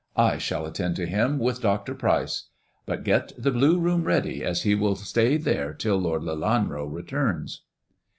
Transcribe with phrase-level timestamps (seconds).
[0.39, 1.93] shall attend to him with Dr.
[1.93, 2.47] Pryce.
[2.87, 7.61] But get the Bk Boom ready, as he will stay here till Lord Lelam returns."